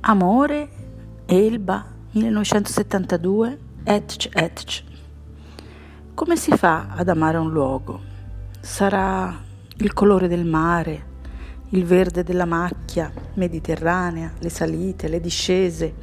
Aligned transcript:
Amore, 0.00 0.68
Elba, 1.26 1.84
1972, 2.12 3.58
Etch 3.82 4.28
Etch. 4.32 4.84
Come 6.14 6.36
si 6.36 6.52
fa 6.56 6.88
ad 6.90 7.08
amare 7.08 7.38
un 7.38 7.50
luogo? 7.50 8.00
Sarà 8.60 9.34
il 9.78 9.92
colore 9.92 10.28
del 10.28 10.44
mare, 10.44 11.14
il 11.70 11.84
verde 11.84 12.22
della 12.22 12.44
macchia 12.44 13.12
mediterranea, 13.34 14.32
le 14.38 14.48
salite, 14.48 15.08
le 15.08 15.20
discese, 15.20 15.94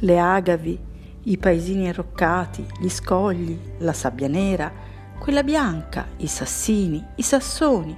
le 0.00 0.18
agavi, 0.18 0.78
i 1.22 1.38
paesini 1.38 1.88
arroccati, 1.88 2.66
gli 2.80 2.88
scogli, 2.88 3.58
la 3.78 3.92
sabbia 3.92 4.28
nera, 4.28 4.72
quella 5.18 5.42
bianca, 5.42 6.06
i 6.18 6.26
sassini, 6.26 7.04
i 7.14 7.22
sassoni, 7.22 7.96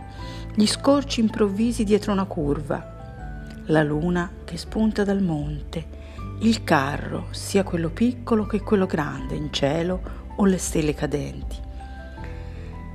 gli 0.55 0.67
scorci 0.67 1.21
improvvisi 1.21 1.85
dietro 1.85 2.13
una 2.13 2.25
curva, 2.25 2.98
la 3.69 3.83
luna 3.83 4.31
che 4.45 4.59
spunta 4.59 5.05
dal 5.05 5.23
monte, 5.23 5.97
il 6.41 6.63
carro, 6.65 7.29
sia 7.31 7.65
quello 7.65 7.89
piccolo 7.89 8.45
che 8.45 8.61
quello 8.61 8.87
grande, 8.87 9.35
in 9.35 9.53
cielo 9.53 10.01
o 10.37 10.45
le 10.45 10.59
stelle 10.59 10.95
cadenti. 10.95 11.57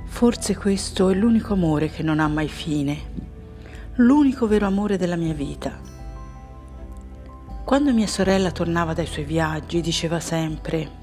Forse 0.06 0.56
questo 0.56 1.08
è 1.08 1.14
l'unico 1.14 1.54
amore 1.54 1.90
che 1.90 2.02
non 2.02 2.20
ha 2.20 2.28
mai 2.28 2.48
fine, 2.48 2.96
l'unico 3.96 4.46
vero 4.46 4.66
amore 4.66 4.96
della 4.96 5.16
mia 5.16 5.34
vita. 5.34 5.78
Quando 7.64 7.92
mia 7.92 8.06
sorella 8.06 8.52
tornava 8.52 8.92
dai 8.92 9.06
suoi 9.06 9.24
viaggi 9.24 9.80
diceva 9.80 10.20
sempre 10.20 11.02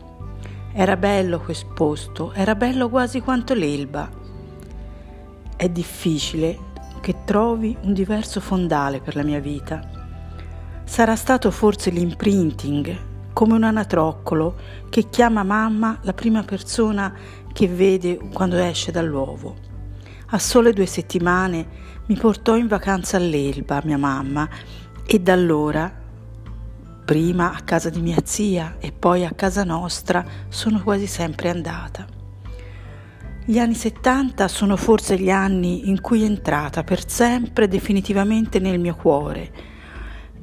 era 0.73 0.95
bello 0.95 1.41
quel 1.41 1.57
posto, 1.73 2.31
era 2.31 2.55
bello 2.55 2.87
quasi 2.87 3.19
quanto 3.19 3.53
l'Elba. 3.53 4.09
È 5.57 5.67
difficile 5.67 6.57
che 7.01 7.23
trovi 7.25 7.75
un 7.81 7.93
diverso 7.93 8.39
fondale 8.39 9.01
per 9.01 9.15
la 9.15 9.23
mia 9.23 9.39
vita. 9.39 9.81
Sarà 10.85 11.15
stato 11.15 11.51
forse 11.51 11.89
l'imprinting, 11.89 13.09
come 13.33 13.53
un 13.53 13.63
anatroccolo 13.63 14.55
che 14.89 15.09
chiama 15.09 15.43
mamma 15.43 15.99
la 16.03 16.13
prima 16.13 16.43
persona 16.43 17.13
che 17.51 17.67
vede 17.67 18.17
quando 18.31 18.57
esce 18.57 18.91
dall'uovo. 18.91 19.55
A 20.27 20.39
sole 20.39 20.71
due 20.71 20.85
settimane 20.85 21.67
mi 22.05 22.15
portò 22.15 22.55
in 22.55 22.67
vacanza 22.67 23.17
all'Elba 23.17 23.81
mia 23.83 23.97
mamma 23.97 24.47
e 25.05 25.19
da 25.19 25.33
allora, 25.33 25.91
prima 27.03 27.53
a 27.53 27.61
casa 27.61 27.89
di 27.89 27.99
mia 27.99 28.19
zia 28.23 28.75
e 28.79 28.91
poi 28.91 29.25
a 29.25 29.31
casa 29.31 29.63
nostra, 29.63 30.23
sono 30.47 30.81
quasi 30.81 31.07
sempre 31.07 31.49
andata. 31.49 32.20
Gli 33.43 33.57
anni 33.57 33.73
70 33.73 34.47
sono 34.47 34.77
forse 34.77 35.17
gli 35.17 35.31
anni 35.31 35.89
in 35.89 35.99
cui 35.99 36.21
è 36.21 36.25
entrata 36.25 36.83
per 36.83 37.09
sempre 37.09 37.67
definitivamente 37.67 38.59
nel 38.59 38.79
mio 38.79 38.93
cuore 38.93 39.51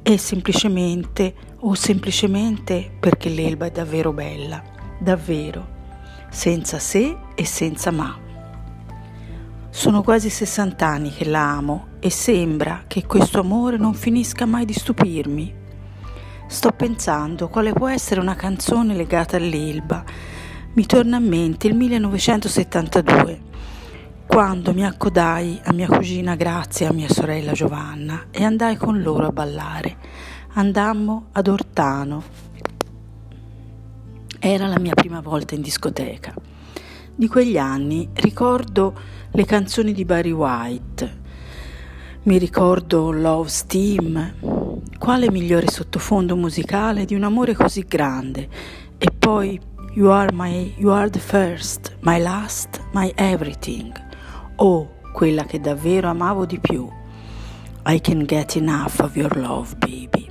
e 0.03 0.17
semplicemente 0.17 1.33
o 1.59 1.75
semplicemente 1.75 2.91
perché 2.99 3.29
l'Elba 3.29 3.67
è 3.67 3.71
davvero 3.71 4.11
bella, 4.11 4.61
davvero, 4.99 5.77
senza 6.29 6.77
se 6.77 7.17
e 7.35 7.45
senza 7.45 7.89
ma. 7.91 8.19
Sono 9.69 10.03
quasi 10.03 10.29
60 10.29 10.85
anni 10.85 11.09
che 11.09 11.23
la 11.23 11.51
amo 11.51 11.87
e 11.99 12.09
sembra 12.09 12.83
che 12.85 13.05
questo 13.05 13.39
amore 13.39 13.77
non 13.77 13.93
finisca 13.93 14.45
mai 14.45 14.65
di 14.65 14.73
stupirmi. 14.73 15.55
Sto 16.47 16.71
pensando 16.71 17.47
quale 17.47 17.71
può 17.71 17.87
essere 17.87 18.19
una 18.19 18.35
canzone 18.35 18.93
legata 18.93 19.37
all'Elba 19.37 20.03
mi 20.73 20.85
torna 20.85 21.17
a 21.17 21.19
mente 21.19 21.67
il 21.67 21.75
1972, 21.75 23.41
quando 24.27 24.73
mi 24.73 24.85
accodai 24.85 25.59
a 25.63 25.73
mia 25.73 25.87
cugina 25.87 26.35
Grazia 26.35 26.85
e 26.85 26.89
a 26.89 26.93
mia 26.93 27.09
sorella 27.09 27.53
Giovanna 27.53 28.27
e 28.29 28.43
andai 28.43 28.77
con 28.77 29.01
loro 29.01 29.27
a 29.27 29.31
ballare. 29.31 29.97
Andammo 30.53 31.27
ad 31.31 31.47
Ortano. 31.47 32.23
Era 34.39 34.67
la 34.67 34.79
mia 34.79 34.93
prima 34.93 35.21
volta 35.21 35.55
in 35.55 35.61
discoteca. 35.61 36.33
Di 37.15 37.27
quegli 37.27 37.57
anni 37.57 38.07
ricordo 38.13 38.93
le 39.31 39.45
canzoni 39.45 39.91
di 39.91 40.05
Barry 40.05 40.31
White, 40.31 41.17
mi 42.23 42.37
ricordo 42.37 43.11
Love 43.11 43.49
Steam, 43.49 44.33
quale 44.97 45.31
migliore 45.31 45.67
sottofondo 45.67 46.35
musicale 46.35 47.05
di 47.05 47.15
un 47.15 47.23
amore 47.23 47.55
così 47.55 47.81
grande, 47.81 48.47
e 48.97 49.07
poi 49.17 49.59
You 49.95 50.11
are 50.11 50.31
my, 50.31 50.71
you 50.77 50.91
are 50.91 51.09
the 51.09 51.19
first, 51.19 51.95
my 52.01 52.19
last, 52.19 52.79
my 52.93 53.11
everything. 53.17 53.91
Oh, 54.57 54.87
quella 55.13 55.45
che 55.45 55.59
davvero 55.59 56.09
amavo 56.09 56.45
di 56.45 56.59
più. 56.59 56.87
I 57.85 57.99
can 57.99 58.25
get 58.25 58.55
enough 58.55 58.99
of 58.99 59.15
your 59.17 59.35
love, 59.35 59.75
baby. 59.79 60.29